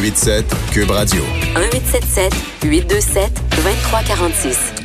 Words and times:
187 0.00 0.56
Cube 0.72 0.90
Radio. 0.92 1.22
1877 1.54 2.34
827 2.62 3.30
2346. 3.62 4.79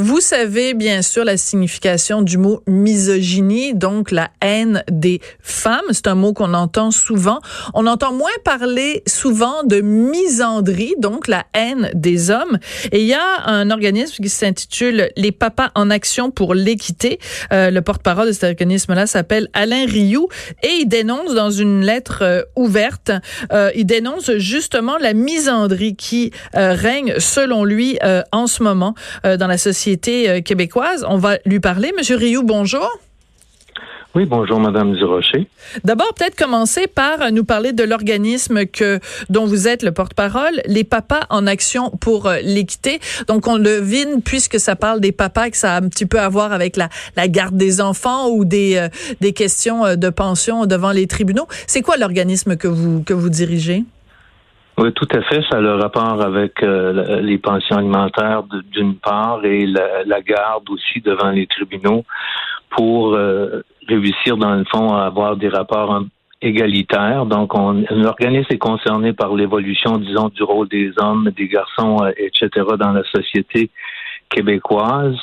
Vous 0.00 0.20
savez 0.20 0.74
bien 0.74 1.02
sûr 1.02 1.24
la 1.24 1.36
signification 1.36 2.22
du 2.22 2.38
mot 2.38 2.62
misogynie, 2.68 3.74
donc 3.74 4.12
la 4.12 4.30
haine 4.40 4.84
des 4.88 5.20
femmes. 5.40 5.86
C'est 5.90 6.06
un 6.06 6.14
mot 6.14 6.32
qu'on 6.32 6.54
entend 6.54 6.92
souvent. 6.92 7.40
On 7.74 7.84
entend 7.88 8.12
moins 8.12 8.30
parler 8.44 9.02
souvent 9.08 9.64
de 9.64 9.80
misandrie, 9.80 10.94
donc 10.98 11.26
la 11.26 11.46
haine 11.52 11.90
des 11.94 12.30
hommes. 12.30 12.60
Et 12.92 13.00
il 13.00 13.08
y 13.08 13.14
a 13.14 13.42
un 13.46 13.72
organisme 13.72 14.22
qui 14.22 14.28
s'intitule 14.28 15.10
Les 15.16 15.32
Papas 15.32 15.70
en 15.74 15.90
action 15.90 16.30
pour 16.30 16.54
l'équité. 16.54 17.18
Euh, 17.52 17.72
le 17.72 17.82
porte-parole 17.82 18.28
de 18.28 18.32
cet 18.32 18.44
organisme-là 18.44 19.08
s'appelle 19.08 19.48
Alain 19.52 19.84
Rioux 19.84 20.28
et 20.62 20.74
il 20.82 20.86
dénonce 20.86 21.34
dans 21.34 21.50
une 21.50 21.84
lettre 21.84 22.22
euh, 22.22 22.42
ouverte, 22.54 23.10
euh, 23.52 23.72
il 23.74 23.84
dénonce 23.84 24.30
justement 24.36 24.96
la 24.96 25.12
misandrie 25.12 25.96
qui 25.96 26.30
règne 26.54 27.14
selon 27.18 27.64
lui 27.64 27.98
en 28.32 28.46
ce 28.46 28.62
moment 28.62 28.94
dans 29.24 29.46
la 29.46 29.58
société 29.58 29.87
euh, 30.28 30.40
québécoise. 30.40 31.04
On 31.08 31.18
va 31.18 31.38
lui 31.46 31.60
parler. 31.60 31.92
Monsieur 31.96 32.16
Rioux, 32.16 32.42
bonjour. 32.42 32.88
Oui, 34.14 34.24
bonjour, 34.24 34.58
Madame 34.58 34.94
Durocher. 34.94 35.46
D'abord, 35.84 36.12
peut-être 36.14 36.34
commencer 36.34 36.86
par 36.86 37.30
nous 37.30 37.44
parler 37.44 37.72
de 37.72 37.84
l'organisme 37.84 38.64
que 38.64 38.98
dont 39.28 39.44
vous 39.44 39.68
êtes 39.68 39.82
le 39.82 39.92
porte-parole, 39.92 40.62
les 40.64 40.82
papas 40.82 41.26
en 41.28 41.46
action 41.46 41.90
pour 41.90 42.26
euh, 42.26 42.38
l'équité. 42.42 43.00
Donc, 43.28 43.46
on 43.46 43.58
devine, 43.58 44.22
puisque 44.22 44.58
ça 44.58 44.76
parle 44.76 45.00
des 45.00 45.12
papas, 45.12 45.50
que 45.50 45.56
ça 45.56 45.74
a 45.74 45.80
un 45.80 45.88
petit 45.88 46.06
peu 46.06 46.18
à 46.18 46.28
voir 46.28 46.52
avec 46.52 46.76
la, 46.76 46.88
la 47.16 47.28
garde 47.28 47.56
des 47.56 47.80
enfants 47.80 48.28
ou 48.30 48.44
des, 48.44 48.76
euh, 48.76 48.88
des 49.20 49.32
questions 49.32 49.94
de 49.94 50.08
pension 50.08 50.66
devant 50.66 50.90
les 50.90 51.06
tribunaux. 51.06 51.46
C'est 51.66 51.82
quoi 51.82 51.96
l'organisme 51.96 52.56
que 52.56 52.66
vous, 52.66 53.02
que 53.02 53.12
vous 53.12 53.28
dirigez? 53.28 53.84
Oui, 54.78 54.92
tout 54.92 55.08
à 55.10 55.22
fait. 55.22 55.42
Ça 55.50 55.58
a 55.58 55.60
le 55.60 55.74
rapport 55.74 56.22
avec 56.22 56.62
euh, 56.62 57.20
les 57.20 57.38
pensions 57.38 57.76
alimentaires 57.76 58.44
d'une 58.70 58.94
part 58.94 59.44
et 59.44 59.66
la, 59.66 60.04
la, 60.04 60.20
garde 60.20 60.70
aussi 60.70 61.00
devant 61.00 61.30
les 61.30 61.48
tribunaux 61.48 62.04
pour 62.70 63.14
euh, 63.14 63.62
réussir, 63.88 64.36
dans 64.36 64.54
le 64.54 64.64
fond, 64.70 64.94
à 64.94 65.06
avoir 65.06 65.36
des 65.36 65.48
rapports 65.48 66.04
égalitaires. 66.40 67.26
Donc, 67.26 67.58
on, 67.58 67.84
l'organisme 67.90 68.46
est 68.50 68.58
concerné 68.58 69.12
par 69.12 69.34
l'évolution, 69.34 69.98
disons, 69.98 70.28
du 70.28 70.44
rôle 70.44 70.68
des 70.68 70.92
hommes, 70.98 71.28
des 71.36 71.48
garçons, 71.48 71.96
euh, 72.02 72.12
etc., 72.16 72.48
dans 72.78 72.92
la 72.92 73.02
société 73.02 73.70
québécoise. 74.30 75.16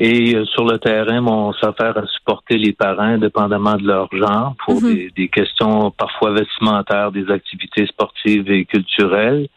Et 0.00 0.36
euh, 0.36 0.44
sur 0.44 0.64
le 0.64 0.78
terrain, 0.78 1.26
on 1.26 1.52
s'affaire 1.54 1.98
à 1.98 2.06
supporter 2.06 2.56
les 2.56 2.72
parents, 2.72 3.18
dépendamment 3.18 3.74
de 3.74 3.86
leur 3.86 4.08
genre, 4.12 4.54
pour 4.64 4.80
mhm. 4.80 4.94
des, 4.94 5.10
des, 5.16 5.28
questions 5.28 5.90
parfois 5.90 6.30
vestimentaires, 6.30 7.10
des 7.10 7.28
activités 7.30 7.84
sportives 7.86 8.48
et 8.48 8.64
culturelles. 8.64 9.48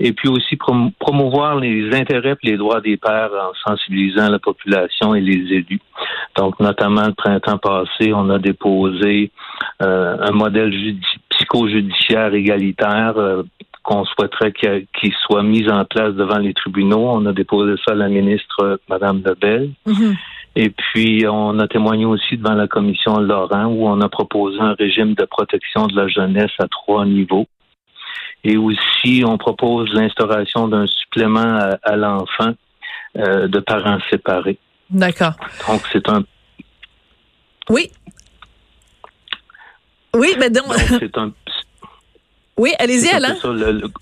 Et 0.00 0.12
puis 0.12 0.28
aussi 0.28 0.56
promouvoir 0.98 1.60
les 1.60 1.94
intérêts 1.94 2.36
et 2.42 2.50
les 2.50 2.56
droits 2.56 2.80
des 2.80 2.96
pères 2.96 3.30
en 3.32 3.70
sensibilisant 3.70 4.30
la 4.30 4.38
population 4.38 5.14
et 5.14 5.20
les 5.20 5.56
élus. 5.56 5.80
Donc, 6.36 6.58
notamment 6.58 7.06
le 7.06 7.12
printemps 7.12 7.58
passé, 7.58 8.12
on 8.14 8.30
a 8.30 8.38
déposé 8.38 9.30
euh, 9.82 10.16
un 10.20 10.32
modèle 10.32 10.72
psychojudiciaire 11.28 12.32
égalitaire 12.34 13.14
euh, 13.18 13.42
qu'on 13.82 14.04
souhaiterait 14.04 14.52
qu'il 14.52 15.12
soit 15.26 15.42
mis 15.42 15.68
en 15.68 15.84
place 15.84 16.14
devant 16.14 16.38
les 16.38 16.54
tribunaux. 16.54 17.08
On 17.08 17.26
a 17.26 17.32
déposé 17.32 17.74
ça 17.84 17.92
à 17.92 17.96
la 17.96 18.08
ministre 18.08 18.60
euh, 18.60 18.76
Madame 18.88 19.22
Lebel. 19.24 19.70
Mm-hmm. 19.86 20.16
Et 20.54 20.70
puis, 20.70 21.24
on 21.28 21.58
a 21.58 21.66
témoigné 21.66 22.04
aussi 22.04 22.36
devant 22.36 22.54
la 22.54 22.68
commission 22.68 23.18
Laurent 23.18 23.66
où 23.66 23.86
on 23.88 24.00
a 24.00 24.08
proposé 24.08 24.60
un 24.60 24.74
régime 24.74 25.14
de 25.14 25.24
protection 25.24 25.86
de 25.86 25.96
la 25.96 26.08
jeunesse 26.08 26.52
à 26.58 26.68
trois 26.68 27.06
niveaux. 27.06 27.46
Et 28.44 28.56
aussi, 28.56 29.24
on 29.26 29.38
propose 29.38 29.92
l'instauration 29.94 30.68
d'un 30.68 30.86
supplément 30.86 31.58
à, 31.82 31.96
l'enfant 31.96 32.52
euh, 33.16 33.48
de 33.48 33.60
parents 33.60 33.98
séparés. 34.10 34.58
D'accord. 34.90 35.34
Donc, 35.68 35.80
c'est 35.92 36.06
un... 36.08 36.22
Oui. 37.70 37.90
Oui, 40.14 40.34
mais 40.38 40.50
donc... 40.50 40.66
donc 40.66 41.00
c'est 41.00 41.16
un, 41.16 41.32
oui, 42.58 42.74
allez-y, 42.78 43.08
Alain. 43.08 43.34
Ça, 43.40 43.48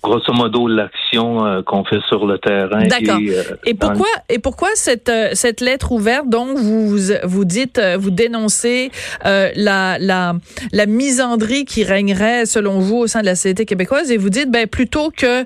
grosso 0.03 0.33
modo, 0.33 0.67
l'action 0.67 1.45
euh, 1.45 1.61
qu'on 1.61 1.85
fait 1.85 2.01
sur 2.09 2.25
le 2.25 2.37
terrain. 2.37 2.83
D'accord. 2.83 3.17
Et, 3.21 3.33
euh, 3.33 3.73
pourquoi 3.79 4.07
et 4.27 4.39
pourquoi 4.39 4.67
cette 4.75 5.07
euh, 5.07 5.29
cette 5.33 5.61
lettre 5.61 5.93
ouverte 5.93 6.27
donc 6.27 6.57
vous 6.57 6.97
vous 7.23 7.45
dites 7.45 7.81
vous 7.97 8.11
dénoncez 8.11 8.91
la 9.23 9.97
la 9.99 10.33
la 10.73 10.85
misandrie 10.85 11.63
qui 11.63 11.85
régnerait 11.85 12.45
selon 12.45 12.79
vous 12.79 12.97
au 12.97 13.07
sein 13.07 13.21
de 13.21 13.25
la 13.25 13.35
société 13.35 13.65
québécoise 13.65 14.11
et 14.11 14.17
vous 14.17 14.29
dites 14.29 14.51
ben 14.51 14.67
plutôt 14.67 15.11
que 15.11 15.45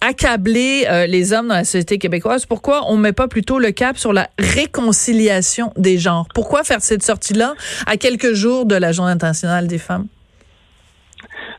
accabler 0.00 1.06
les 1.08 1.32
hommes 1.32 1.48
dans 1.48 1.54
la 1.54 1.64
société 1.64 1.98
québécoise, 1.98 2.44
pourquoi 2.44 2.90
on 2.90 2.96
met 2.96 3.12
pas 3.12 3.28
plutôt 3.28 3.58
le 3.58 3.70
cap 3.70 3.96
sur 3.96 4.12
la 4.12 4.28
réconciliation 4.38 5.72
des 5.76 5.98
genres? 5.98 6.26
Pourquoi 6.34 6.64
faire 6.64 6.80
cette 6.80 7.04
sortie 7.04 7.34
là 7.34 7.54
à 7.86 7.96
quelques 7.96 8.32
jours 8.32 8.66
de 8.66 8.74
la 8.74 8.90
Journée 8.90 9.12
internationale 9.12 9.68
des 9.68 9.78
femmes? 9.78 10.06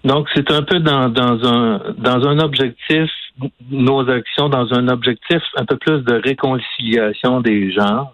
Donc, 0.04 0.28
c'est 0.34 0.50
un 0.52 0.64
peu 0.64 0.80
dans, 0.80 1.10
dans, 1.10 1.46
un, 1.48 1.82
dans 1.98 2.28
un 2.28 2.40
objectif, 2.40 3.10
nos 3.70 4.10
actions, 4.10 4.50
dans 4.50 4.74
un 4.74 4.88
objectif 4.88 5.42
un 5.56 5.66
peu 5.66 5.78
plus 5.78 6.02
de 6.02 6.14
réconciliation 6.14 7.42
des 7.42 7.72
genres. 7.72 8.14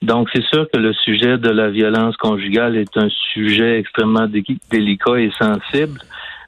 Donc, 0.00 0.28
c'est 0.32 0.44
sûr 0.44 0.66
que 0.72 0.78
le 0.78 0.92
sujet 0.92 1.38
de 1.38 1.50
la 1.50 1.70
violence 1.70 2.16
conjugale 2.16 2.76
est 2.76 2.96
un 2.96 3.08
sujet 3.32 3.78
extrêmement 3.78 4.28
délicat 4.70 5.18
et 5.18 5.32
sensible, 5.38 5.98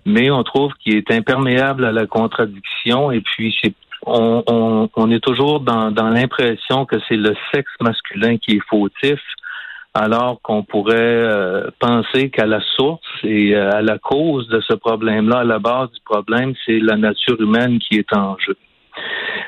mais 0.04 0.30
on 0.30 0.44
trouve 0.44 0.72
qu'il 0.74 0.96
est 0.96 1.10
imperméable 1.10 1.84
à 1.84 1.90
la 1.90 2.06
contradiction 2.06 3.10
et 3.10 3.20
puis 3.20 3.58
on, 4.06 4.44
on, 4.46 4.88
on 4.94 5.10
est 5.10 5.20
toujours 5.20 5.60
dans, 5.60 5.90
dans 5.90 6.10
l'impression 6.10 6.84
que 6.84 6.96
c'est 7.08 7.16
le 7.16 7.34
sexe 7.52 7.72
masculin 7.80 8.36
qui 8.36 8.56
est 8.56 8.62
fautif 8.68 9.18
alors 9.96 10.40
qu'on 10.42 10.62
pourrait 10.62 10.94
euh, 10.98 11.70
penser 11.80 12.28
qu'à 12.28 12.44
la 12.44 12.60
source 12.76 13.00
et 13.24 13.54
euh, 13.54 13.70
à 13.70 13.80
la 13.80 13.98
cause 13.98 14.46
de 14.48 14.60
ce 14.60 14.74
problème-là, 14.74 15.38
à 15.38 15.44
la 15.44 15.58
base 15.58 15.90
du 15.90 16.00
problème, 16.04 16.52
c'est 16.64 16.78
la 16.78 16.96
nature 16.96 17.40
humaine 17.40 17.78
qui 17.78 17.96
est 17.96 18.12
en 18.12 18.36
jeu. 18.38 18.56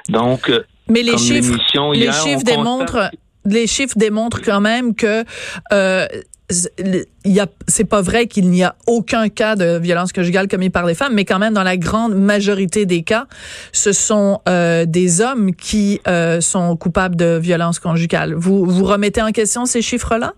Donc, 0.09 0.49
euh, 0.49 0.61
mais 0.89 1.03
les 1.03 1.19
chiffres, 1.19 1.59
les 1.93 2.13
chiffres 2.13 2.45
démontrent, 2.45 3.11
les 3.45 3.67
chiffres 3.67 3.97
démontrent 3.97 4.41
quand 4.41 4.61
même 4.61 4.95
que 4.95 5.23
a, 5.71 6.07
c'est 6.51 7.89
pas 7.89 8.01
vrai 8.01 8.27
qu'il 8.27 8.49
n'y 8.49 8.65
a 8.65 8.75
aucun 8.87 9.29
cas 9.29 9.55
de 9.55 9.79
violence 9.79 10.13
conjugale 10.13 10.49
commis 10.49 10.71
par 10.71 10.87
les 10.87 10.95
femmes, 10.95 11.15
mais 11.15 11.25
quand 11.25 11.39
même 11.39 11.55
dans 11.55 11.63
la 11.63 11.77
grande 11.77 12.15
majorité 12.15 12.87
des 12.87 13.03
cas, 13.03 13.27
ce 13.73 13.93
sont 13.93 14.41
des 14.47 15.21
hommes 15.21 15.55
qui 15.55 16.01
sont 16.41 16.77
coupables 16.77 17.17
de 17.17 17.39
violence 17.39 17.79
conjugale. 17.79 18.35
Vous 18.35 18.65
vous 18.65 18.85
remettez 18.85 19.21
en 19.21 19.33
question 19.33 19.67
ces 19.67 19.83
chiffres-là? 19.83 20.33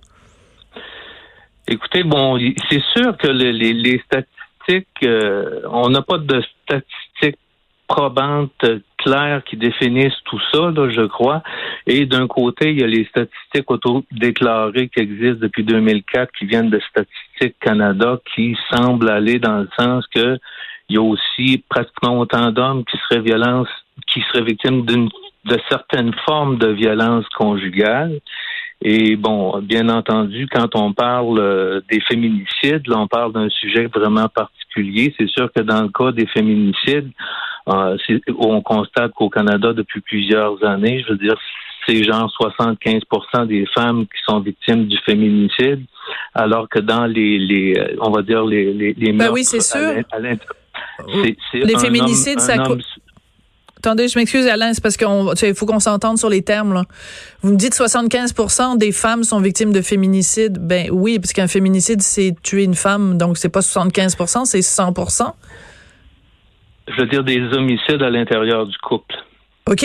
Écoutez, 1.71 2.03
bon, 2.03 2.37
c'est 2.69 2.83
sûr 2.97 3.17
que 3.17 3.29
les, 3.29 3.53
les, 3.53 4.03
statistiques, 4.05 4.89
euh, 5.05 5.61
on 5.71 5.89
n'a 5.91 6.03
pas 6.03 6.19
de 6.19 6.43
statistiques 6.65 7.39
probantes 7.87 8.67
claires 9.03 9.43
qui 9.45 9.57
définissent 9.57 10.23
tout 10.25 10.41
ça, 10.53 10.71
là, 10.71 10.91
je 10.91 11.07
crois. 11.07 11.43
Et 11.87 12.07
d'un 12.07 12.27
côté, 12.27 12.71
il 12.71 12.81
y 12.81 12.85
a 12.85 12.87
les 12.87 13.05
statistiques 13.07 13.71
auto-déclarées 13.71 14.89
qui 14.89 15.01
existent 15.01 15.41
depuis 15.41 15.65
2004, 15.65 16.31
qui 16.39 16.47
viennent 16.47 16.71
de 16.71 16.81
Statistique 16.81 17.57
Canada, 17.61 18.19
qui 18.35 18.57
semblent 18.71 19.11
aller 19.11 19.39
dans 19.39 19.59
le 19.59 19.69
sens 19.79 20.07
que 20.15 20.39
il 20.89 20.97
y 20.97 20.99
a 20.99 21.03
aussi 21.03 21.65
pratiquement 21.69 22.19
autant 22.19 22.51
d'hommes 22.51 22.85
qui 22.85 22.99
seraient 23.09 23.23
violences, 23.23 23.69
qui 24.09 24.23
seraient 24.23 24.45
victimes 24.45 24.85
d'une 24.85 25.09
de 25.45 25.59
certaines 25.69 26.13
formes 26.27 26.59
de 26.59 26.69
violence 26.69 27.27
conjugale. 27.37 28.21
Et 28.83 29.17
bon, 29.17 29.59
bien 29.61 29.89
entendu, 29.89 30.47
quand 30.51 30.75
on 30.75 30.93
parle 30.93 31.39
euh, 31.39 31.81
des 31.91 32.01
féminicides, 32.01 32.87
là, 32.87 32.99
on 32.99 33.07
parle 33.07 33.33
d'un 33.33 33.49
sujet 33.51 33.87
vraiment 33.87 34.29
particulier. 34.29 35.15
C'est 35.19 35.29
sûr 35.29 35.51
que 35.53 35.61
dans 35.61 35.83
le 35.83 35.89
cas 35.89 36.13
des 36.13 36.27
féminicides, 36.27 37.11
euh, 37.71 37.97
on 38.39 38.61
constate 38.63 39.13
qu'au 39.13 39.29
Canada, 39.29 39.73
depuis 39.73 40.01
plusieurs 40.01 40.63
années, 40.65 41.03
je 41.07 41.13
veux 41.13 41.19
dire, 41.19 41.37
c'est 41.87 42.03
genre 42.03 42.31
75% 42.41 43.47
des 43.47 43.67
femmes 43.75 44.05
qui 44.05 44.23
sont 44.27 44.41
victimes 44.41 44.87
du 44.87 44.99
féminicide, 44.99 45.85
alors 46.35 46.69
que 46.69 46.79
dans 46.79 47.07
les, 47.07 47.39
les 47.39 47.75
euh, 47.79 47.97
on 48.01 48.11
va 48.11 48.23
dire, 48.23 48.45
les, 48.45 48.73
les, 48.73 48.93
les 48.95 49.13
ben 49.13 49.31
oui, 49.33 49.45
c'est 49.45 49.61
sûr. 49.61 49.95
les 51.55 51.79
féminicides, 51.79 52.41
ça 52.41 52.59
coûte 52.59 52.85
Attendez, 53.83 54.09
je 54.09 54.19
m'excuse, 54.19 54.47
Alain, 54.47 54.75
c'est 54.75 54.83
parce 54.83 54.99
qu'il 54.99 55.55
faut 55.55 55.65
qu'on 55.65 55.81
s'entende 55.81 56.19
sur 56.19 56.29
les 56.29 56.43
termes. 56.43 56.75
Là. 56.75 56.85
Vous 57.41 57.53
me 57.53 57.57
dites 57.57 57.75
75% 57.75 58.77
des 58.77 58.93
femmes 58.93 59.25
sont 59.25 59.41
victimes 59.41 59.73
de 59.73 59.81
féminicide. 59.81 60.59
Ben 60.61 60.91
oui, 60.93 61.19
parce 61.19 61.33
qu'un 61.33 61.47
féminicide, 61.47 62.03
c'est 62.03 62.35
tuer 62.43 62.65
une 62.65 62.75
femme, 62.75 63.17
donc 63.17 63.39
c'est 63.39 63.49
pas 63.49 63.61
75% 63.61 64.45
c'est 64.45 64.61
100 64.61 64.93
Je 66.91 67.01
veux 67.01 67.07
dire 67.07 67.25
des 67.25 67.41
homicides 67.57 68.03
à 68.03 68.11
l'intérieur 68.11 68.67
du 68.67 68.77
couple. 68.79 69.15
OK. 69.67 69.85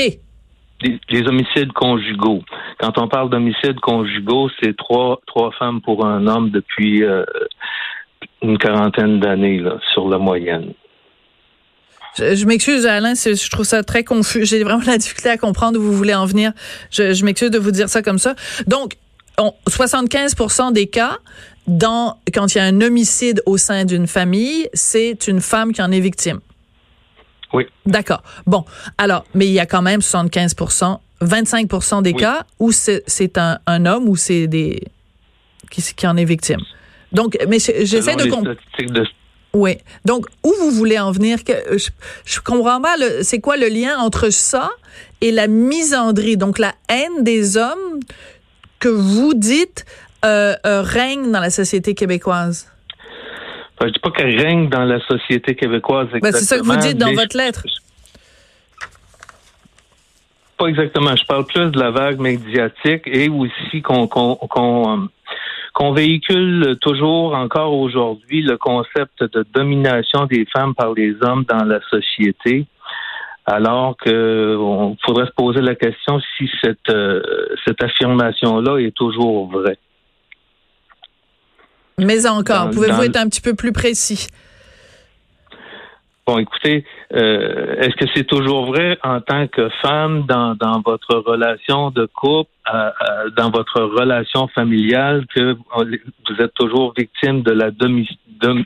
Les, 0.82 1.22
homicides 1.28 1.72
conjugaux. 1.72 2.44
Quand 2.80 2.98
on 2.98 3.08
parle 3.08 3.30
d'homicides 3.30 3.80
conjugaux, 3.80 4.50
c'est 4.62 4.76
trois, 4.76 5.22
trois 5.26 5.52
femmes 5.52 5.82
pour 5.82 6.06
un 6.06 6.28
homme 6.28 6.50
depuis 6.50 7.04
euh, 7.04 7.24
une 8.42 8.58
quarantaine 8.58 9.20
d'années 9.20 9.64
sur 9.94 10.10
la 10.10 10.18
moyenne. 10.18 10.74
Je, 12.18 12.46
m'excuse, 12.46 12.86
Alain, 12.86 13.14
je 13.14 13.50
trouve 13.50 13.66
ça 13.66 13.84
très 13.84 14.04
confus. 14.04 14.46
J'ai 14.46 14.64
vraiment 14.64 14.84
la 14.86 14.98
difficulté 14.98 15.30
à 15.30 15.38
comprendre 15.38 15.80
où 15.80 15.82
vous 15.82 15.94
voulez 15.94 16.16
en 16.16 16.26
venir. 16.26 16.52
Je, 16.92 17.14
je 17.14 17.26
m'excuse 17.26 17.52
de 17.52 17.60
vous 17.60 17.72
dire 17.72 17.90
ça 17.90 18.02
comme 18.02 18.20
ça. 18.20 18.36
Donc, 18.68 18.96
on, 19.38 19.54
75% 19.70 20.72
des 20.72 20.88
cas, 20.88 21.18
dans, 21.68 22.18
quand 22.34 22.54
il 22.54 22.58
y 22.58 22.62
a 22.62 22.66
un 22.66 22.82
homicide 22.82 23.42
au 23.46 23.58
sein 23.58 23.86
d'une 23.86 24.08
famille, 24.08 24.70
c'est 24.74 25.28
une 25.28 25.42
femme 25.42 25.74
qui 25.74 25.82
en 25.82 25.92
est 25.92 26.00
victime. 26.00 26.40
Oui. 27.56 27.66
D'accord. 27.86 28.22
Bon, 28.46 28.66
alors, 28.98 29.26
mais 29.34 29.48
il 29.48 29.54
y 29.54 29.60
a 29.60 29.66
quand 29.66 29.82
même 29.82 30.02
75% 30.02 31.00
25% 31.22 32.02
des 32.02 32.14
cas 32.14 32.46
où 32.60 32.72
c'est 32.72 33.38
un, 33.38 33.58
un, 33.66 33.86
homme 33.86 34.10
ou 34.10 34.16
c'est 34.16 34.48
des 34.48 34.84
qui, 35.72 35.82
qui 35.82 36.08
en 36.08 36.18
est 36.18 36.26
victime. 36.26 36.60
Donc, 37.12 37.38
mais 37.48 37.60
j'essaie 37.60 38.16
de 38.16 38.30
comprendre. 38.30 38.56
Oui. 39.54 39.78
Donc, 40.04 40.28
où 40.44 40.54
vous 40.60 40.72
voulez 40.72 41.00
en 41.00 41.12
venir? 41.12 41.44
Que, 41.44 41.54
je, 41.78 41.90
je 42.26 42.40
comprends 42.42 42.82
pas, 42.82 42.96
c'est 43.22 43.40
quoi 43.40 43.56
le 43.56 43.68
lien 43.68 43.98
entre 43.98 44.30
ça 44.30 44.70
et 45.22 45.32
la 45.32 45.48
misandrie, 45.48 46.36
donc 46.36 46.60
la 46.60 46.74
haine 46.90 47.24
des 47.24 47.56
hommes 47.56 48.02
que 48.80 48.90
vous 48.90 49.34
dites 49.34 49.86
euh, 50.26 50.56
euh, 50.66 50.82
règne 50.82 51.32
dans 51.32 51.40
la 51.40 51.50
société 51.50 51.96
québécoise? 51.96 52.68
Je 53.82 53.88
dis 53.88 54.00
pas 54.00 54.12
qu'elle 54.12 54.40
règne 54.40 54.70
dans 54.70 54.86
la 54.86 55.00
société 55.06 55.56
québécoise 55.56 56.08
exactement. 56.14 56.32
Ben, 56.32 56.38
c'est 56.38 56.46
ça 56.46 56.58
que 56.58 56.64
vous 56.64 56.76
dites 56.78 56.98
dans 56.98 57.14
votre 57.14 57.38
lettre. 57.38 57.64
Pas 60.58 60.68
exactement. 60.68 61.16
Je 61.16 61.26
parle 61.26 61.46
plus 61.46 61.70
de 61.72 61.80
la 61.80 61.92
vague 61.92 62.20
médiatique 62.20 63.04
et 63.06 63.30
aussi 63.30 63.82
qu'on 63.82 64.08
qu'on 64.08 65.10
qu'on 65.74 65.92
véhicule 65.92 66.78
toujours 66.80 67.36
encore 67.36 67.74
aujourd'hui 67.74 68.42
le 68.42 68.58
concept 68.58 69.22
de 69.24 69.46
domination 69.54 70.26
des 70.26 70.46
femmes 70.46 70.74
par 70.74 70.94
les 70.94 71.16
hommes 71.22 71.44
dans 71.50 71.66
la 71.66 71.82
société 71.90 72.66
alors 73.46 73.96
que 73.98 74.56
on 74.58 74.98
faudrait 75.06 75.28
se 75.28 75.32
poser 75.32 75.62
la 75.62 75.76
question 75.76 76.20
si 76.38 76.50
cette 76.64 76.90
euh, 76.90 77.22
cette 77.66 77.84
affirmation 77.84 78.60
là 78.60 78.78
est 78.78 78.96
toujours 78.96 79.48
vraie. 79.50 79.78
Mais 82.00 82.28
encore, 82.28 82.70
pouvez-vous 82.72 83.04
être 83.04 83.18
un 83.18 83.30
petit 83.30 83.42
peu 83.42 83.54
plus 83.54 83.72
précis? 83.72 84.28
Bon, 86.28 86.40
écoutez, 86.40 86.84
euh, 87.14 87.76
est-ce 87.78 87.96
que 87.98 88.06
c'est 88.16 88.24
toujours 88.24 88.66
vrai 88.66 88.98
en 89.04 89.22
tant 89.22 89.48
que 89.48 89.70
femme 89.84 90.26
dans, 90.28 90.56
dans 90.56 90.82
votre 90.82 91.18
relation 91.18 91.92
de 91.92 92.08
couple, 92.08 92.50
euh, 92.74 92.90
euh, 92.90 93.30
dans 93.38 93.52
votre 93.52 93.80
relation 93.82 94.48
familiale, 94.48 95.28
que 95.36 95.54
vous 95.54 96.42
êtes 96.42 96.54
toujours 96.56 96.96
victime 96.98 97.44
de 97.44 97.52
la 97.52 97.70
de, 97.70 98.66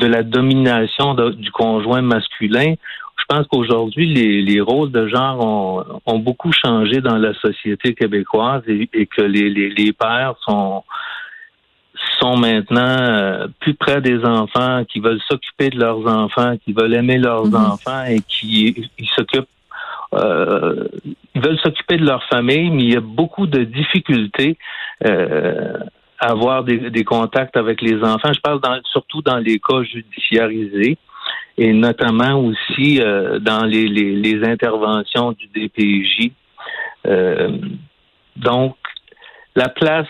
la 0.00 0.22
domination 0.22 1.14
du 1.14 1.50
conjoint 1.50 2.00
masculin? 2.00 2.72
Je 3.18 3.24
pense 3.28 3.46
qu'aujourd'hui, 3.48 4.06
les, 4.06 4.40
les, 4.40 4.62
rôles 4.62 4.90
de 4.90 5.08
genre 5.08 5.44
ont, 5.44 5.84
ont, 6.06 6.18
beaucoup 6.18 6.52
changé 6.52 7.02
dans 7.02 7.18
la 7.18 7.34
société 7.34 7.94
québécoise 7.94 8.62
et, 8.66 8.88
et 8.94 9.04
que 9.06 9.20
les, 9.20 9.50
les, 9.50 9.68
les 9.68 9.92
pères 9.92 10.36
sont 10.40 10.84
sont 12.20 12.36
maintenant 12.36 12.96
euh, 12.98 13.46
plus 13.60 13.74
près 13.74 14.00
des 14.00 14.24
enfants, 14.24 14.84
qui 14.84 15.00
veulent 15.00 15.20
s'occuper 15.28 15.70
de 15.70 15.78
leurs 15.78 16.06
enfants, 16.06 16.56
qui 16.64 16.72
veulent 16.72 16.94
aimer 16.94 17.18
leurs 17.18 17.46
mhm. 17.46 17.54
enfants 17.54 18.04
et 18.04 18.20
qui 18.20 18.88
s'occupent 19.16 19.48
euh, 20.12 20.88
ils 21.34 21.40
veulent 21.40 21.60
s'occuper 21.60 21.96
de 21.96 22.04
leur 22.04 22.24
famille, 22.24 22.68
mais 22.70 22.82
il 22.82 22.92
y 22.94 22.96
a 22.96 23.00
beaucoup 23.00 23.46
de 23.46 23.62
difficultés 23.62 24.58
euh, 25.06 25.78
à 26.18 26.32
avoir 26.32 26.64
des, 26.64 27.04
contacts 27.04 27.56
avec 27.56 27.80
les 27.80 28.02
enfants. 28.02 28.32
Je 28.32 28.40
parle 28.40 28.60
surtout 28.90 29.22
dans 29.22 29.38
les 29.38 29.60
cas 29.60 29.84
judiciarisés 29.84 30.98
et 31.56 31.72
notamment 31.72 32.40
aussi 32.40 32.98
dans 33.40 33.64
les, 33.64 33.86
les, 33.86 34.44
interventions 34.44 35.32
du 35.32 35.46
DPJ. 35.46 36.32
donc, 38.36 38.76
la 39.54 39.68
place 39.68 40.08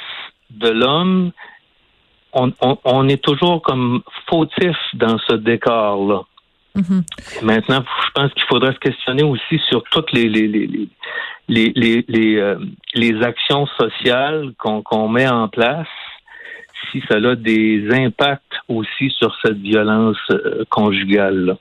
de 0.50 0.70
l'homme, 0.70 1.32
on, 2.32 3.08
est 3.08 3.22
toujours 3.22 3.62
comme 3.62 4.02
fautif 4.28 4.76
dans 4.94 5.18
ce 5.18 5.34
décor-là. 5.34 6.22
Mm-hmm. 6.76 7.42
Maintenant, 7.42 7.84
je 8.06 8.10
pense 8.14 8.32
qu'il 8.34 8.44
faudrait 8.44 8.72
se 8.74 8.78
questionner 8.78 9.24
aussi 9.24 9.60
sur 9.68 9.82
toutes 9.90 10.12
les 10.12 10.28
les 10.28 10.46
les 10.46 10.88
les 11.48 12.04
les, 12.08 12.36
euh, 12.36 13.22
actions 13.22 13.66
sociales 13.78 14.52
qu'on 14.58 15.08
met 15.08 15.28
en 15.28 15.48
place, 15.48 15.88
si 16.90 17.02
ça 17.08 17.16
a 17.16 17.34
des 17.34 17.88
impacts 17.92 18.54
aussi 18.68 19.10
sur 19.10 19.36
cette 19.42 19.58
violence 19.58 20.18
euh, 20.30 20.64
conjugale. 20.68 21.46
-là. 21.46 21.56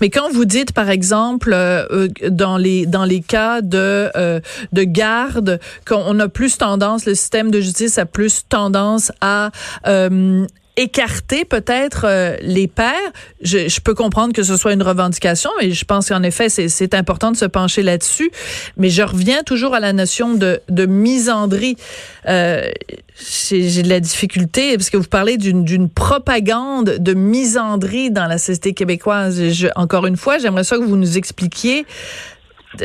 Mais 0.00 0.10
quand 0.10 0.30
vous 0.30 0.44
dites, 0.44 0.72
par 0.72 0.90
exemple, 0.90 1.52
euh, 1.52 1.86
euh, 1.90 2.08
dans 2.28 2.56
les 2.56 2.86
dans 2.86 3.04
les 3.04 3.20
cas 3.20 3.60
de 3.60 4.10
euh, 4.16 4.40
de 4.72 4.82
garde, 4.82 5.60
qu'on 5.86 6.18
a 6.18 6.28
plus 6.28 6.58
tendance, 6.58 7.06
le 7.06 7.14
système 7.14 7.50
de 7.50 7.60
justice 7.60 7.98
a 7.98 8.06
plus 8.06 8.42
tendance 8.48 9.12
à 9.20 9.50
écarter 10.76 11.44
peut-être 11.44 12.06
euh, 12.06 12.36
les 12.40 12.66
pères. 12.66 12.94
Je, 13.42 13.68
je, 13.68 13.80
peux 13.80 13.94
comprendre 13.94 14.32
que 14.32 14.42
ce 14.42 14.56
soit 14.56 14.72
une 14.72 14.82
revendication 14.82 15.50
et 15.60 15.72
je 15.72 15.84
pense 15.84 16.08
qu'en 16.08 16.22
effet, 16.22 16.48
c'est 16.48 16.94
important 16.94 17.30
de 17.30 17.36
se 17.36 17.44
pencher 17.44 17.82
là-dessus. 17.82 18.30
Mais 18.76 18.88
je 18.88 19.02
reviens 19.02 19.42
toujours 19.42 19.74
à 19.74 19.80
la 19.80 19.92
notion 19.92 20.34
de, 20.34 20.60
de 20.68 20.86
misandrie. 20.86 21.76
Euh, 22.28 22.70
J'ai 23.18 23.82
de 23.82 23.88
la 23.88 24.00
difficulté 24.00 24.76
parce 24.76 24.88
que 24.88 24.96
vous 24.96 25.08
parlez 25.08 25.36
d'une 25.36 25.88
propagande 25.90 26.96
de 26.98 27.14
misandrie 27.14 28.10
dans 28.10 28.26
la 28.26 28.38
société 28.38 28.72
québécoise. 28.72 29.50
Je, 29.50 29.68
encore 29.76 30.06
une 30.06 30.16
fois, 30.16 30.38
j'aimerais 30.38 30.64
ça 30.64 30.76
que 30.76 30.84
vous 30.84 30.96
nous 30.96 31.18
expliquiez 31.18 31.84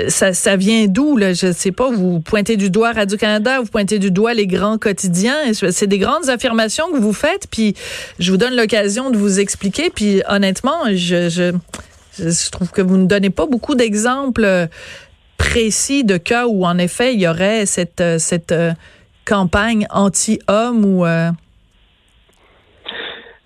ça, 0.09 0.33
ça 0.33 0.55
vient 0.55 0.87
d'où, 0.87 1.17
là? 1.17 1.33
Je 1.33 1.51
sais 1.51 1.71
pas, 1.71 1.89
vous 1.89 2.19
pointez 2.19 2.57
du 2.57 2.69
doigt 2.69 2.91
Radio-Canada, 2.91 3.61
vous 3.61 3.69
pointez 3.69 3.99
du 3.99 4.11
doigt 4.11 4.33
les 4.33 4.47
grands 4.47 4.77
quotidiens. 4.77 5.53
C'est 5.53 5.87
des 5.87 5.97
grandes 5.97 6.29
affirmations 6.29 6.91
que 6.91 6.97
vous 6.97 7.13
faites, 7.13 7.47
puis 7.49 7.75
je 8.19 8.31
vous 8.31 8.37
donne 8.37 8.55
l'occasion 8.55 9.09
de 9.11 9.17
vous 9.17 9.39
expliquer. 9.39 9.89
Puis 9.89 10.21
honnêtement, 10.27 10.77
je, 10.91 11.29
je, 11.29 11.53
je 12.17 12.51
trouve 12.51 12.71
que 12.71 12.81
vous 12.81 12.97
ne 12.97 13.05
donnez 13.05 13.29
pas 13.29 13.45
beaucoup 13.45 13.75
d'exemples 13.75 14.43
euh, 14.43 14.67
précis 15.37 16.03
de 16.03 16.17
cas 16.17 16.47
où, 16.47 16.65
en 16.65 16.77
effet, 16.77 17.13
il 17.13 17.21
y 17.21 17.27
aurait 17.27 17.65
cette, 17.65 18.01
euh, 18.01 18.17
cette 18.19 18.51
euh, 18.51 18.73
campagne 19.25 19.87
anti-homme 19.89 20.83
ou... 20.85 21.05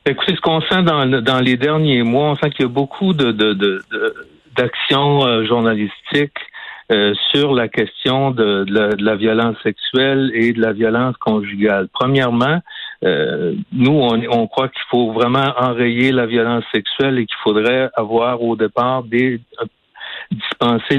Écoutez, 0.04 0.36
ce 0.36 0.42
qu'on 0.42 0.62
sent 0.62 0.82
dans, 0.82 1.06
dans 1.22 1.40
les 1.40 1.58
derniers 1.58 2.02
mois, 2.02 2.32
on 2.32 2.36
sent 2.36 2.50
qu'il 2.50 2.66
y 2.66 2.66
a 2.66 2.72
beaucoup 2.72 3.14
de, 3.14 3.32
de, 3.32 3.54
de 3.54 3.84
d'action 4.56 5.26
euh, 5.26 5.46
journalistique 5.46 6.38
euh, 6.92 7.14
sur 7.32 7.54
la 7.54 7.68
question 7.68 8.32
de, 8.32 8.66
la, 9.00 9.16
violence 9.16 9.56
sexuelle 9.64 10.32
et 10.34 10.52
de 10.52 10.62
la 10.62 10.74
violence 10.74 11.16
conjugale. 11.18 11.88
Premièrement, 11.94 12.60
euh, 13.04 13.54
nous, 13.72 13.94
on, 13.94 14.22
on 14.30 14.48
croit 14.48 14.68
qu'il 14.68 14.84
faut 14.90 15.12
vraiment 15.14 15.54
enrayer 15.58 16.12
la 16.12 16.26
violence 16.26 16.66
sexuelle 16.74 17.18
et 17.20 17.26
qu'il 17.26 17.38
faudrait 17.44 17.90
avoir 17.96 18.42
au 18.42 18.56
départ 18.56 19.04
des 19.04 19.40
dispenser 20.30 20.98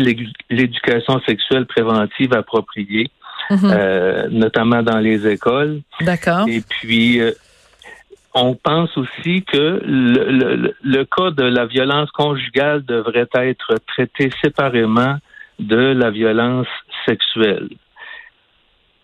l'éducation 0.50 1.20
sexuelle 1.26 1.64
préventive 1.64 2.34
appropriée, 2.34 3.10
mm-hmm. 3.50 4.28
notamment 4.28 4.82
dans 4.82 4.98
les 4.98 5.26
écoles. 5.26 5.80
D'accord. 6.02 6.46
Et 6.48 6.60
puis 6.60 7.20
on 8.34 8.54
pense 8.54 8.96
aussi 8.96 9.42
que 9.42 9.80
le, 9.84 10.74
le, 10.82 11.04
cas 11.04 11.30
de 11.30 11.44
la 11.44 11.66
violence 11.66 12.10
conjugale 12.12 12.84
devrait 12.84 13.28
être 13.34 13.74
traité 13.86 14.30
séparément 14.42 15.16
de 15.58 15.76
la 15.76 16.10
violence 16.10 16.66
sexuelle. 17.06 17.68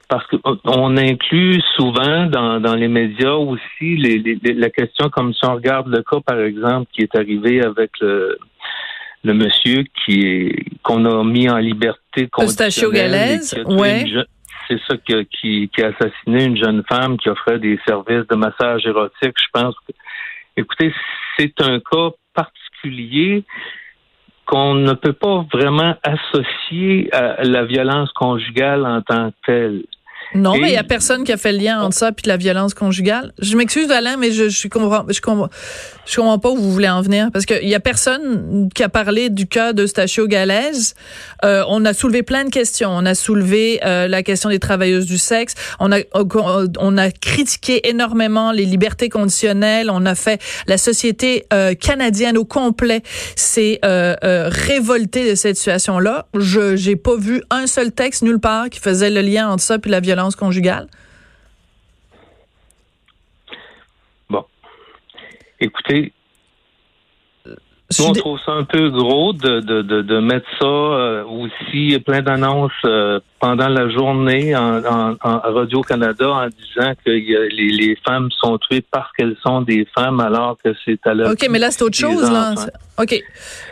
Parce 0.09 0.27
qu'on 0.27 0.97
inclut 0.97 1.61
souvent 1.77 2.27
dans, 2.27 2.61
dans 2.61 2.75
les 2.75 2.89
médias 2.89 3.35
aussi 3.35 3.97
les, 3.97 4.39
la 4.55 4.71
question 4.71 5.11
comme 5.11 5.35
si 5.35 5.45
on 5.45 5.55
regarde 5.55 5.89
le 5.89 6.03
cas, 6.03 6.21
par 6.25 6.41
exemple, 6.41 6.91
qui 6.95 7.03
est 7.03 7.15
arrivé 7.15 7.63
avec 7.63 7.91
le, 8.01 8.39
le 9.25 9.35
monsieur 9.35 9.85
qui 10.05 10.21
est 10.21 10.65
qu'on 10.83 11.05
a 11.05 11.23
mis 11.25 11.51
en 11.51 11.59
liberté 11.59 12.29
Eustachio 12.41 12.91
Galaise, 12.91 13.55
ouais 13.67 14.07
c'est 14.69 14.81
ça 14.87 14.97
qui, 14.99 15.71
a 15.83 15.87
assassiné 15.87 16.45
une 16.45 16.57
jeune 16.57 16.83
femme 16.89 17.17
qui 17.17 17.29
offrait 17.29 17.59
des 17.59 17.79
services 17.87 18.27
de 18.29 18.37
massage 18.37 18.87
érotique. 18.87 19.35
Je 19.37 19.49
pense 19.53 19.75
que, 19.87 19.93
écoutez, 20.57 20.93
c'est 21.39 21.55
un 21.63 21.81
cas 21.81 22.11
particulier 22.35 23.45
qu'on 24.47 24.75
ne 24.75 24.93
peut 24.95 25.13
pas 25.13 25.47
vraiment 25.53 25.95
associer 26.03 27.13
à 27.15 27.43
la 27.45 27.65
violence 27.65 28.13
conjugale 28.13 28.87
en 28.87 29.03
tant 29.03 29.31
que 29.31 29.37
telle. 29.47 29.85
Non, 30.35 30.59
mais 30.59 30.69
il 30.69 30.75
y 30.75 30.79
a 30.79 30.85
personne 30.85 31.25
qui 31.25 31.33
a 31.33 31.37
fait 31.37 31.53
le 31.53 31.59
lien 31.59 31.81
entre 31.81 31.97
ça 31.97 32.13
puis 32.13 32.27
la 32.27 32.37
violence 32.37 32.75
conjugale. 32.75 33.33
Je 33.41 33.57
m'excuse, 33.57 33.91
Alain, 33.91 34.17
mais 34.17 34.31
je, 34.31 34.49
je 34.49 34.69
comprends, 34.69 35.05
je 35.09 35.21
comprends, 35.21 35.49
je 36.07 36.17
comprends 36.17 36.39
pas 36.39 36.51
où 36.51 36.57
vous 36.57 36.73
voulez 36.73 36.89
en 36.89 37.01
venir 37.01 37.31
parce 37.33 37.47
qu'il 37.47 37.69
y 37.69 37.75
a 37.75 37.81
personne 37.81 38.69
qui 38.75 38.83
a 38.83 38.89
parlé 38.89 39.31
du 39.31 39.47
cas 39.47 39.73
de 39.73 39.87
Stachio 39.87 40.27
Galaise. 40.27 40.95
Euh, 41.45 41.65
on 41.69 41.85
a 41.85 41.95
soulevé 41.95 42.23
plein 42.23 42.45
de 42.45 42.51
questions. 42.51 42.91
On 42.91 43.07
a 43.07 43.15
soulevé 43.15 43.81
euh, 43.85 44.07
la 44.07 44.23
question 44.23 44.51
des 44.51 44.59
travailleuses 44.59 45.07
du 45.07 45.19
sexe. 45.19 45.55
On 45.81 45.93
a 45.93 45.99
on 46.79 46.99
a 46.99 47.11
critiqué 47.11 47.89
énormément 47.89 48.53
les 48.53 48.65
libertés 48.65 49.09
conditionnelles. 49.09 49.91
On 49.91 50.05
a 50.07 50.15
fait 50.15 50.41
la 50.67 50.79
société 50.79 51.47
euh, 51.53 51.75
canadienne 51.75 52.37
au 52.37 52.45
complet 52.45 53.03
s'est 53.37 53.79
euh, 53.85 54.15
euh, 54.25 54.49
révoltée 54.51 55.31
de 55.31 55.35
cette 55.35 55.57
situation-là. 55.57 56.27
Je 56.35 56.77
j'ai 56.77 56.97
pas 56.97 57.17
vu 57.17 57.43
un 57.51 57.67
seul 57.67 57.93
texte 57.93 58.23
nulle 58.23 58.41
part 58.41 58.69
qui 58.71 58.81
faisait 58.81 59.11
le 59.11 59.21
lien 59.21 59.49
entre 59.49 59.63
ça 59.63 59.79
puis 59.79 59.91
la 59.91 60.01
violence 60.01 60.18
conjugale? 60.37 60.89
Bon. 64.31 64.45
Écoutez, 65.61 66.13
on 68.01 68.13
trouve 68.13 68.39
ça 68.45 68.53
un 68.53 68.65
peu 68.65 68.91
gros 68.91 69.33
de, 69.33 69.61
de, 69.61 69.83
de, 69.83 70.03
de 70.03 70.19
mettre 70.21 70.47
ça 70.61 70.67
euh, 70.67 71.18
aussi 71.39 71.99
plein 72.01 72.23
d'annonces 72.23 72.73
euh, 72.85 73.21
pendant 73.41 73.69
la 73.69 73.89
journée 73.89 74.57
en, 74.57 74.85
en, 74.85 75.17
en 75.23 75.39
Radio-Canada 75.39 76.29
en 76.29 76.47
disant 76.47 76.93
que 77.05 77.11
y 77.11 77.37
a, 77.37 77.41
les, 77.49 77.69
les, 77.69 77.97
femmes 78.05 78.29
sont 78.41 78.59
tuées 78.59 78.85
parce 78.91 79.11
qu'elles 79.17 79.37
sont 79.43 79.63
des 79.63 79.87
femmes 79.95 80.21
alors 80.21 80.57
que 80.63 80.71
c'est 80.85 81.07
à 81.07 81.15
leur 81.15 81.31
OK, 81.31 81.47
mais 81.51 81.59
là, 81.59 81.71
c'est 81.71 81.83
autre 81.83 81.97
chose. 81.97 82.31
Là. 82.31 82.55
OK. 82.99 83.23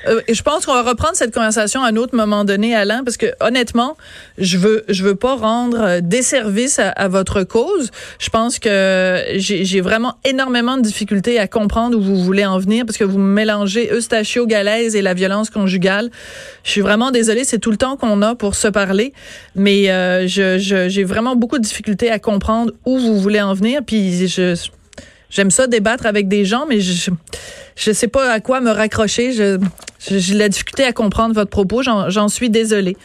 Euh, 0.07 0.21
je 0.29 0.43
pense 0.43 0.67
qu'on 0.67 0.75
va 0.75 0.83
reprendre 0.83 1.15
cette 1.17 1.35
conversation 1.35 1.83
à 1.83 1.89
un 1.89 1.97
autre 1.97 2.15
moment 2.15 2.45
donné, 2.45 2.77
Alain, 2.77 3.03
parce 3.03 3.17
que 3.17 3.27
honnêtement, 3.41 3.97
je 4.39 4.57
veux 4.57 4.85
je 4.89 5.03
veux 5.03 5.17
pas 5.17 5.35
rendre 5.35 6.01
des 6.01 6.23
services 6.23 6.79
à, 6.79 6.91
à 6.91 7.09
votre 7.09 7.43
cause. 7.43 7.91
Je 8.21 8.31
pense 8.31 8.61
que 8.61 9.25
j'ai 9.35 9.81
vraiment 9.81 10.15
énormément 10.25 10.77
de 10.77 10.83
difficultés 10.83 11.41
à 11.41 11.49
comprendre 11.49 11.99
où 11.99 12.01
vous 12.01 12.23
voulez 12.23 12.47
en 12.47 12.59
venir 12.59 12.85
parce 12.87 12.99
que 12.99 13.05
vous 13.05 13.19
mélangez 13.19 13.93
Eustachio 13.93 14.47
Galaise 14.47 14.95
et 14.95 15.03
la 15.03 15.15
violence 15.15 15.51
conjugale. 15.51 16.11
Je 16.63 16.71
suis 16.71 16.81
vraiment 16.81 17.11
désolée, 17.11 17.45
c'est 17.57 17.61
tout 17.61 17.71
le 17.71 17.79
temps 17.79 17.97
qu'on 17.97 18.21
a 18.21 18.35
pour 18.35 18.55
se 18.55 18.69
parler, 18.69 19.15
mais 19.55 19.91
euh, 19.91 20.29
je 20.29 20.59
j'ai 20.59 21.05
vraiment 21.05 21.37
beaucoup 21.37 21.57
de 21.57 21.63
difficultés 21.63 22.11
à 22.11 22.19
comprendre 22.19 22.73
où 22.85 22.99
vous 22.99 23.19
voulez 23.19 23.41
en 23.41 23.55
venir. 23.55 23.81
Puis 23.87 24.29
je 24.29 24.55
j'aime 25.31 25.51
ça 25.51 25.67
débattre 25.67 26.05
avec 26.05 26.29
des 26.29 26.45
gens, 26.45 26.67
mais 26.69 26.81
je 26.81 27.11
je 27.75 27.93
sais 27.93 28.09
pas 28.09 28.31
à 28.31 28.41
quoi 28.41 28.61
me 28.61 28.71
raccrocher. 28.71 29.33
Je 29.33 29.59
j'ai 30.11 30.35
la 30.35 30.49
difficulté 30.49 30.85
à 30.85 30.93
comprendre 30.93 31.35
votre 31.35 31.51
propos. 31.51 31.83
J'en 31.83 32.29
suis 32.29 32.51
désolée. 32.51 32.97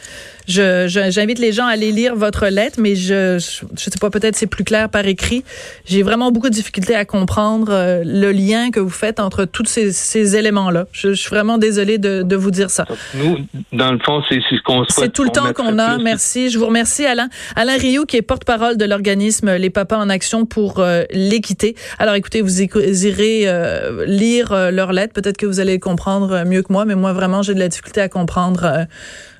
Je, 0.48 0.86
j'invite 0.88 1.38
les 1.38 1.52
gens 1.52 1.66
à 1.66 1.70
aller 1.70 1.92
lire 1.92 2.16
votre 2.16 2.46
lettre, 2.48 2.80
mais 2.80 2.96
je, 2.96 3.38
je, 3.38 3.64
je 3.76 3.84
sais 3.84 3.98
pas, 4.00 4.10
peut-être 4.10 4.34
c'est 4.34 4.48
plus 4.48 4.64
clair 4.64 4.88
par 4.88 5.06
écrit. 5.06 5.44
J'ai 5.84 6.02
vraiment 6.02 6.32
beaucoup 6.32 6.48
de 6.48 6.54
difficultés 6.54 6.96
à 6.96 7.04
comprendre 7.04 7.68
euh, 7.70 8.02
le 8.04 8.32
lien 8.32 8.70
que 8.70 8.80
vous 8.80 8.90
faites 8.90 9.20
entre 9.20 9.44
tous 9.44 9.66
ces, 9.66 9.92
ces 9.92 10.36
éléments-là. 10.36 10.86
Je, 10.92 11.10
je, 11.10 11.20
suis 11.20 11.30
vraiment 11.30 11.58
désolée 11.58 11.98
de, 11.98 12.22
de 12.22 12.36
vous 12.36 12.50
dire 12.50 12.70
ça. 12.70 12.86
Nous, 13.14 13.38
dans 13.72 13.92
le 13.92 13.98
fond, 14.00 14.20
c'est 14.28 14.40
ce 14.40 14.60
qu'on 14.64 14.84
souhaite. 14.84 15.06
C'est 15.06 15.12
tout 15.12 15.22
le 15.22 15.30
temps 15.30 15.52
qu'on 15.52 15.78
a. 15.78 15.94
Plus. 15.94 16.04
Merci. 16.04 16.50
Je 16.50 16.58
vous 16.58 16.66
remercie, 16.66 17.06
Alain. 17.06 17.28
Alain 17.54 17.76
Rioux, 17.76 18.04
qui 18.04 18.16
est 18.16 18.22
porte-parole 18.22 18.76
de 18.76 18.84
l'organisme 18.84 19.54
Les 19.54 19.70
Papas 19.70 19.98
en 19.98 20.08
Action 20.08 20.44
pour 20.44 20.80
euh, 20.80 21.04
l'équité. 21.12 21.76
Alors, 21.98 22.14
écoutez, 22.14 22.40
vous 22.40 22.62
irez 22.62 23.42
euh, 23.46 24.04
lire 24.06 24.52
euh, 24.52 24.70
leur 24.70 24.92
lettre. 24.92 25.12
Peut-être 25.12 25.36
que 25.36 25.46
vous 25.46 25.60
allez 25.60 25.78
comprendre 25.78 26.44
mieux 26.44 26.62
que 26.62 26.72
moi, 26.72 26.84
mais 26.94 27.00
moi, 27.00 27.12
vraiment, 27.12 27.42
j'ai 27.42 27.54
de 27.54 27.58
la 27.58 27.68
difficulté 27.68 28.00
à 28.00 28.08
comprendre 28.08 28.64
euh, 28.64 28.84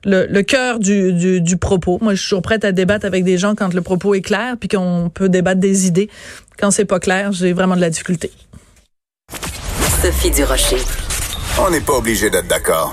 le, 0.05 0.27
le 0.27 0.43
cœur 0.43 0.79
du, 0.79 1.13
du, 1.13 1.41
du, 1.41 1.57
propos. 1.57 1.99
Moi, 2.01 2.15
je 2.15 2.21
suis 2.21 2.29
toujours 2.31 2.43
prête 2.43 2.65
à 2.65 2.73
débattre 2.73 3.05
avec 3.05 3.25
des 3.25 3.37
gens 3.37 3.55
quand 3.55 3.75
le 3.75 3.83
propos 3.83 4.15
est 4.15 4.23
clair, 4.23 4.57
puis 4.59 4.69
qu'on 4.69 5.11
peut 5.13 5.29
débattre 5.29 5.61
des 5.61 5.87
idées. 5.87 6.09
Quand 6.59 6.71
c'est 6.71 6.85
pas 6.85 7.01
clair, 7.01 7.33
j'ai 7.33 7.53
vraiment 7.53 7.77
de 7.77 7.81
la 7.81 7.91
difficulté. 7.91 8.31
Sophie 10.03 10.31
Durocher. 10.31 10.79
On 11.61 11.71
n'est 11.71 11.81
pas 11.81 11.93
obligé 11.93 12.31
d'être 12.31 12.49
d'accord. 12.49 12.91